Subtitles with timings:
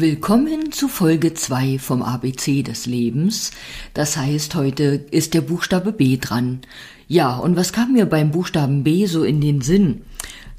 [0.00, 3.50] Willkommen zu Folge 2 vom ABC des Lebens.
[3.92, 6.62] Das heißt, heute ist der Buchstabe B dran.
[7.06, 10.06] Ja, und was kam mir beim Buchstaben B so in den Sinn?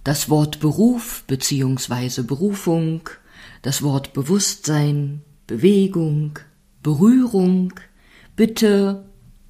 [0.04, 2.22] Das Wort Beruf bzw.
[2.22, 3.10] Berufung,
[3.64, 6.37] das Wort Bewusstsein, Bewegung,
[6.83, 7.73] Berührung,
[8.35, 9.05] Bitte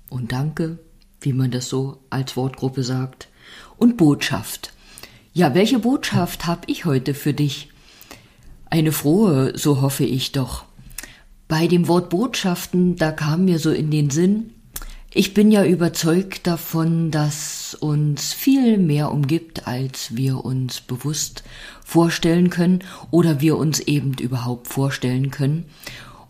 [0.10, 0.80] und Danke,
[1.20, 3.28] wie man das so als Wortgruppe sagt,
[3.76, 4.72] und Botschaft.
[5.34, 7.68] Ja, welche Botschaft habe ich heute für dich?
[8.72, 10.64] Eine frohe, so hoffe ich doch.
[11.50, 14.52] Bei dem Wort Botschaften, da kam mir so in den Sinn,
[15.14, 21.44] ich bin ja überzeugt davon, dass uns viel mehr umgibt, als wir uns bewusst
[21.84, 22.80] vorstellen können
[23.12, 25.66] oder wir uns eben überhaupt vorstellen können.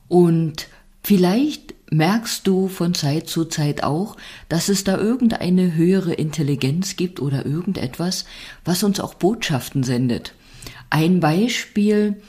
[0.08, 0.68] Und
[1.04, 4.18] vielleicht merkst du von Zeit zu Zeit auch,
[4.50, 8.26] dass es da irgendeine höhere Intelligenz gibt oder irgendetwas,
[8.66, 10.34] was uns auch Botschaften sendet.
[10.90, 12.22] Ein Beispiel,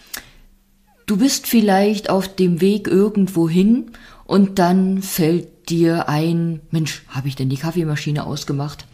[1.07, 3.91] du bist vielleicht auf dem Weg irgendwo hin
[4.25, 8.87] und dann fällt dir ein, Mensch, habe ich denn die Kaffeemaschine ausgemacht?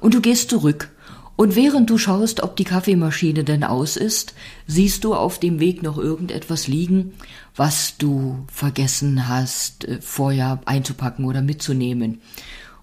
[0.00, 0.90] Und du gehst zurück.
[1.36, 4.34] Und während du schaust, ob die Kaffeemaschine denn aus ist,
[4.66, 7.14] siehst du auf dem Weg noch irgendetwas liegen,
[7.56, 12.20] was du vergessen hast, äh, vorher einzupacken oder mitzunehmen.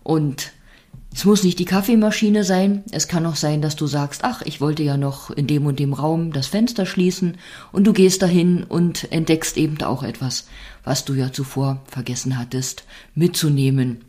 [0.04, 0.52] Und
[1.14, 4.62] es muss nicht die Kaffeemaschine sein, es kann auch sein, dass du sagst, ach, ich
[4.62, 7.38] wollte ja noch in dem und dem Raum das Fenster schließen
[7.74, 10.48] und du gehst dahin und entdeckst eben auch etwas,
[10.86, 14.06] was du ja zuvor vergessen hattest mitzunehmen.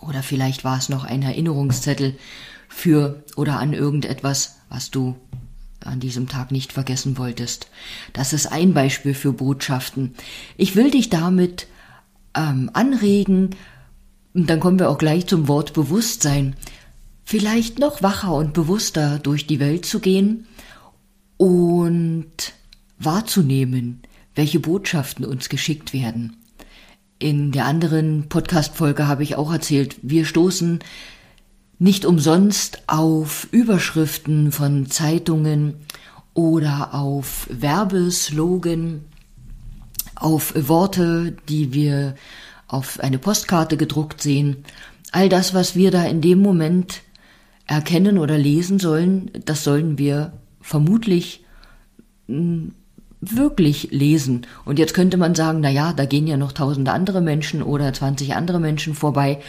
[0.00, 2.16] Oder vielleicht war es noch ein Erinnerungszettel
[2.68, 5.16] für oder an irgendetwas, was du
[5.80, 7.68] an diesem Tag nicht vergessen wolltest.
[8.14, 10.14] Das ist ein Beispiel für Botschaften.
[10.56, 11.66] Ich will dich damit
[12.34, 13.50] ähm, anregen,
[14.34, 16.56] und dann kommen wir auch gleich zum Wort Bewusstsein.
[17.24, 20.46] Vielleicht noch wacher und bewusster durch die Welt zu gehen
[21.36, 22.52] und
[22.98, 24.02] wahrzunehmen,
[24.34, 26.36] welche Botschaften uns geschickt werden.
[27.18, 30.80] In der anderen Podcast-Folge habe ich auch erzählt, wir stoßen
[31.78, 35.74] nicht umsonst auf Überschriften von Zeitungen
[36.34, 39.04] oder auf Werbeslogan,
[40.16, 42.16] auf Worte, die wir
[42.68, 44.64] auf eine Postkarte gedruckt sehen.
[45.12, 47.02] All das, was wir da in dem Moment
[47.66, 51.44] erkennen oder lesen sollen, das sollen wir vermutlich
[52.26, 52.72] hm,
[53.20, 54.46] wirklich lesen.
[54.64, 57.92] Und jetzt könnte man sagen, na ja, da gehen ja noch tausende andere Menschen oder
[57.92, 59.40] 20 andere Menschen vorbei,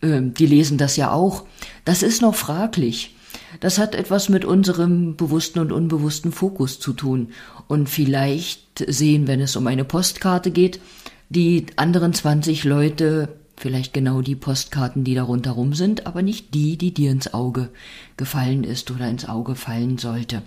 [0.00, 1.44] äh, die lesen das ja auch.
[1.84, 3.14] Das ist noch fraglich.
[3.60, 7.30] Das hat etwas mit unserem bewussten und unbewussten Fokus zu tun.
[7.68, 10.80] Und vielleicht sehen, wenn es um eine Postkarte geht,
[11.28, 16.76] die anderen 20 Leute vielleicht genau die Postkarten, die da rundherum sind, aber nicht die,
[16.76, 17.70] die dir ins Auge
[18.16, 20.42] gefallen ist oder ins Auge fallen sollte.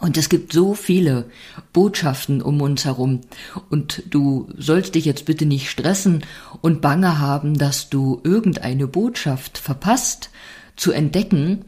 [0.00, 1.26] Und es gibt so viele
[1.74, 3.20] Botschaften um uns herum.
[3.68, 6.24] Und du sollst dich jetzt bitte nicht stressen
[6.62, 10.30] und bange haben, dass du irgendeine Botschaft verpasst
[10.74, 11.66] zu entdecken.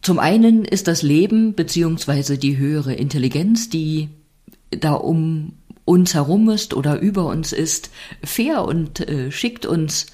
[0.00, 4.10] Zum einen ist das Leben beziehungsweise die höhere Intelligenz, die
[4.70, 5.52] da um
[5.84, 7.90] uns herum ist oder über uns ist,
[8.22, 10.06] fair und äh, schickt uns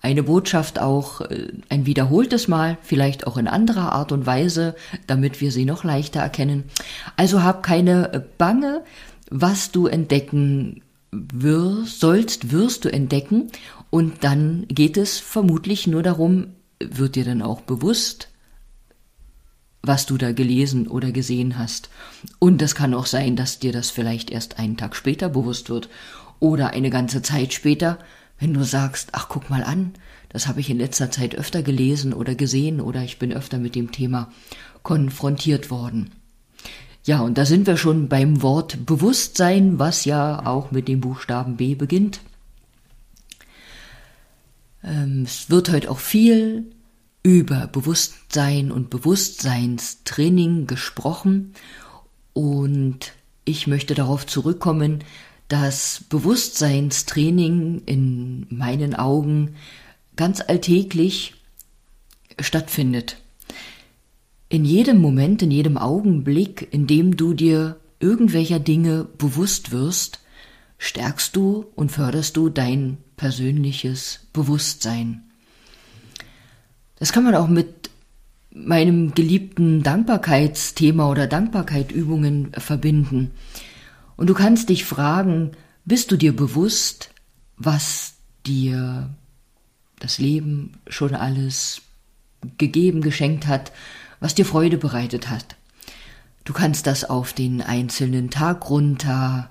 [0.00, 4.74] eine Botschaft auch äh, ein wiederholtes Mal, vielleicht auch in anderer Art und Weise,
[5.06, 6.64] damit wir sie noch leichter erkennen.
[7.16, 8.84] Also hab keine äh, Bange,
[9.30, 13.50] was du entdecken wirst, sollst, wirst du entdecken
[13.90, 16.48] und dann geht es vermutlich nur darum,
[16.80, 18.28] wird dir dann auch bewusst,
[19.88, 21.88] was du da gelesen oder gesehen hast.
[22.38, 25.88] Und es kann auch sein, dass dir das vielleicht erst einen Tag später bewusst wird
[26.38, 27.98] oder eine ganze Zeit später,
[28.38, 29.94] wenn du sagst, ach guck mal an,
[30.28, 33.74] das habe ich in letzter Zeit öfter gelesen oder gesehen oder ich bin öfter mit
[33.74, 34.30] dem Thema
[34.82, 36.10] konfrontiert worden.
[37.04, 41.56] Ja, und da sind wir schon beim Wort Bewusstsein, was ja auch mit dem Buchstaben
[41.56, 42.20] B beginnt.
[44.84, 46.66] Ähm, es wird heute auch viel
[47.22, 51.54] über Bewusstsein und Bewusstseinstraining gesprochen
[52.32, 53.12] und
[53.44, 55.02] ich möchte darauf zurückkommen,
[55.48, 59.56] dass Bewusstseinstraining in meinen Augen
[60.16, 61.34] ganz alltäglich
[62.38, 63.16] stattfindet.
[64.50, 70.20] In jedem Moment, in jedem Augenblick, in dem du dir irgendwelcher Dinge bewusst wirst,
[70.78, 75.27] stärkst du und förderst du dein persönliches Bewusstsein.
[76.98, 77.90] Das kann man auch mit
[78.50, 83.30] meinem geliebten Dankbarkeitsthema oder Dankbarkeitübungen verbinden.
[84.16, 85.52] Und du kannst dich fragen,
[85.84, 87.10] bist du dir bewusst,
[87.56, 88.14] was
[88.46, 89.10] dir
[90.00, 91.82] das Leben schon alles
[92.56, 93.72] gegeben, geschenkt hat,
[94.20, 95.56] was dir Freude bereitet hat?
[96.44, 99.50] Du kannst das auf den einzelnen Tag runter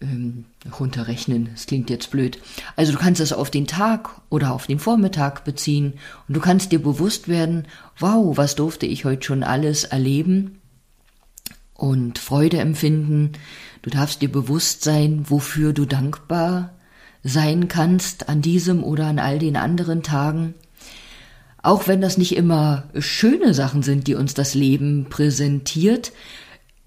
[0.00, 0.44] ähm,
[0.78, 1.50] runterrechnen.
[1.52, 2.38] Das klingt jetzt blöd.
[2.76, 5.94] Also du kannst das auf den Tag oder auf den Vormittag beziehen
[6.26, 7.66] und du kannst dir bewusst werden,
[7.98, 10.60] wow, was durfte ich heute schon alles erleben
[11.74, 13.32] und Freude empfinden.
[13.82, 16.74] Du darfst dir bewusst sein, wofür du dankbar
[17.22, 20.54] sein kannst an diesem oder an all den anderen Tagen.
[21.62, 26.12] Auch wenn das nicht immer schöne Sachen sind, die uns das Leben präsentiert,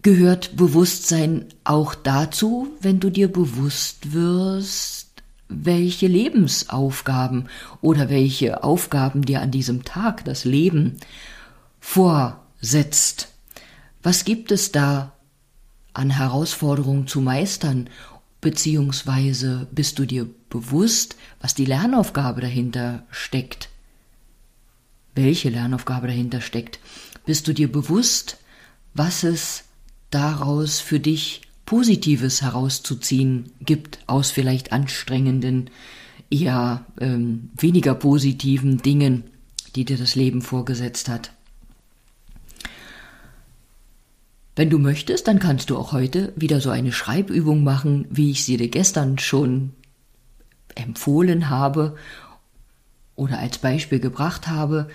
[0.02, 5.10] gehört Bewusstsein auch dazu, wenn du dir bewusst wirst,
[5.48, 7.48] welche Lebensaufgaben
[7.82, 10.98] oder welche Aufgaben dir an diesem Tag das Leben
[11.80, 13.28] vorsetzt.
[14.02, 15.14] Was gibt es da
[15.94, 17.90] an Herausforderungen zu meistern?
[18.40, 23.70] Beziehungsweise bist du dir bewusst, was die Lernaufgabe dahinter steckt?
[25.14, 26.80] Welche Lernaufgabe dahinter steckt?
[27.26, 28.38] Bist du dir bewusst,
[28.94, 29.66] was es
[30.12, 35.70] daraus für dich Positives herauszuziehen gibt aus vielleicht anstrengenden,
[36.30, 39.24] eher ähm, weniger positiven Dingen,
[39.76, 41.32] die dir das Leben vorgesetzt hat.
[44.56, 48.44] Wenn du möchtest, dann kannst du auch heute wieder so eine Schreibübung machen, wie ich
[48.44, 49.72] sie dir gestern schon
[50.76, 51.96] empfohlen habe
[53.16, 54.90] oder als Beispiel gebracht habe.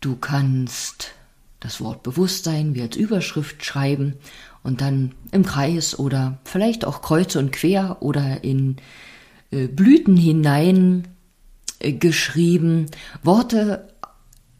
[0.00, 1.12] Du kannst
[1.60, 4.14] das Wort Bewusstsein wie als Überschrift schreiben
[4.62, 8.76] und dann im Kreis oder vielleicht auch kreuz und quer oder in
[9.50, 11.08] äh, Blüten hinein
[11.80, 12.86] äh, geschrieben
[13.22, 13.88] Worte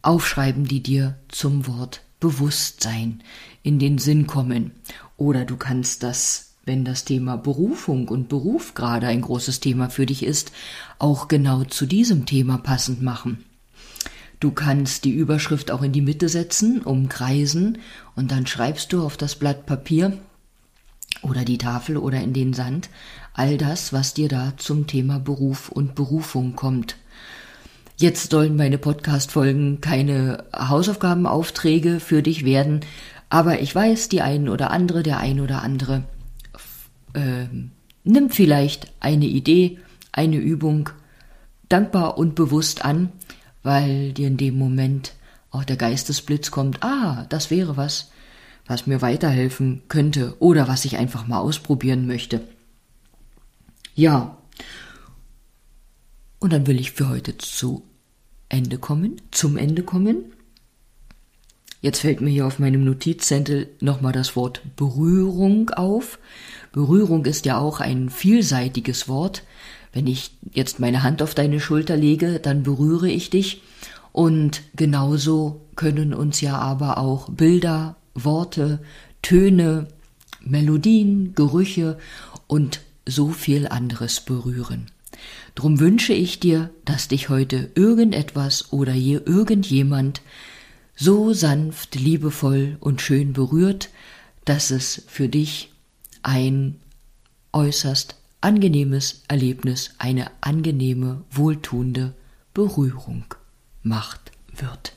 [0.03, 3.23] aufschreiben, die dir zum Wort Bewusstsein
[3.63, 4.73] in den Sinn kommen.
[5.17, 10.07] Oder du kannst das, wenn das Thema Berufung und Beruf gerade ein großes Thema für
[10.07, 10.53] dich ist,
[10.99, 13.45] auch genau zu diesem Thema passend machen.
[14.41, 17.79] Du kannst die Überschrift auch in die Mitte setzen, umkreisen
[18.15, 20.17] und dann schreibst du auf das Blatt Papier
[21.23, 22.89] oder die Tafel oder in den Sand
[23.33, 26.97] all das, was dir da zum Thema Beruf und Berufung kommt.
[27.97, 32.81] Jetzt sollen meine Podcast-Folgen keine Hausaufgabenaufträge für dich werden,
[33.31, 36.05] aber ich weiß, die einen oder andere, der ein oder andere
[37.15, 37.47] äh,
[38.05, 39.79] nimmt vielleicht eine Idee,
[40.13, 40.91] eine Übung
[41.69, 43.11] dankbar und bewusst an
[43.63, 45.15] weil dir in dem Moment
[45.51, 48.11] auch der Geistesblitz kommt, ah, das wäre was,
[48.67, 52.47] was mir weiterhelfen könnte oder was ich einfach mal ausprobieren möchte.
[53.95, 54.37] Ja.
[56.39, 57.83] Und dann will ich für heute zu
[58.49, 60.33] Ende kommen, zum Ende kommen.
[61.81, 66.19] Jetzt fällt mir hier auf meinem Notizzettel nochmal das Wort Berührung auf.
[66.73, 69.45] Berührung ist ja auch ein vielseitiges Wort.
[69.93, 73.63] Wenn ich jetzt meine Hand auf deine Schulter lege, dann berühre ich dich.
[74.13, 78.81] Und genauso können uns ja aber auch Bilder, Worte,
[79.23, 79.87] Töne,
[80.41, 81.99] Melodien, Gerüche
[82.49, 84.87] und so viel anderes berühren.
[85.55, 90.23] Drum wünsche ich dir, dass dich heute irgendetwas oder je irgendjemand
[90.99, 93.91] so sanft, liebevoll und schön berührt,
[94.45, 95.73] dass es für dich
[96.23, 96.77] ein
[97.53, 102.15] äußerst angenehmes Erlebnis, eine angenehme, wohltuende
[102.53, 103.25] Berührung
[103.83, 104.95] macht wird.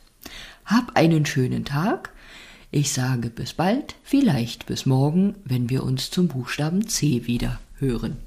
[0.65, 2.11] Hab einen schönen Tag.
[2.71, 8.17] Ich sage bis bald, vielleicht bis morgen, wenn wir uns zum Buchstaben C wieder hören.